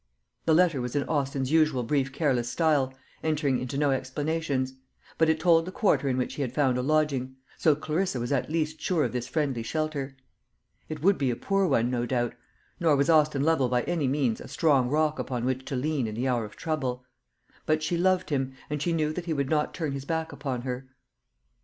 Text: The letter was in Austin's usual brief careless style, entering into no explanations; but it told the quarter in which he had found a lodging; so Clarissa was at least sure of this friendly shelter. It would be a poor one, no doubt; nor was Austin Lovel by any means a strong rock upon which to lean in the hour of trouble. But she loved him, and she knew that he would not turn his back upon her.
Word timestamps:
The 0.45 0.55
letter 0.55 0.81
was 0.81 0.95
in 0.95 1.03
Austin's 1.03 1.51
usual 1.51 1.83
brief 1.83 2.11
careless 2.11 2.49
style, 2.49 2.91
entering 3.23 3.59
into 3.59 3.77
no 3.77 3.91
explanations; 3.91 4.73
but 5.19 5.29
it 5.29 5.39
told 5.39 5.63
the 5.67 5.71
quarter 5.71 6.07
in 6.09 6.17
which 6.17 6.33
he 6.33 6.41
had 6.41 6.51
found 6.55 6.79
a 6.79 6.81
lodging; 6.81 7.35
so 7.55 7.75
Clarissa 7.75 8.19
was 8.19 8.31
at 8.31 8.49
least 8.49 8.81
sure 8.81 9.03
of 9.03 9.11
this 9.11 9.27
friendly 9.27 9.61
shelter. 9.61 10.15
It 10.89 11.03
would 11.03 11.19
be 11.19 11.29
a 11.29 11.35
poor 11.35 11.67
one, 11.67 11.91
no 11.91 12.07
doubt; 12.07 12.33
nor 12.79 12.95
was 12.95 13.11
Austin 13.11 13.43
Lovel 13.43 13.69
by 13.69 13.83
any 13.83 14.07
means 14.07 14.41
a 14.41 14.47
strong 14.47 14.89
rock 14.89 15.19
upon 15.19 15.45
which 15.45 15.65
to 15.65 15.75
lean 15.75 16.07
in 16.07 16.15
the 16.15 16.27
hour 16.27 16.45
of 16.45 16.55
trouble. 16.55 17.05
But 17.67 17.83
she 17.83 17.95
loved 17.95 18.31
him, 18.31 18.53
and 18.71 18.81
she 18.81 18.93
knew 18.93 19.13
that 19.13 19.25
he 19.25 19.33
would 19.33 19.51
not 19.51 19.71
turn 19.71 19.91
his 19.91 20.05
back 20.05 20.31
upon 20.31 20.63
her. 20.63 20.87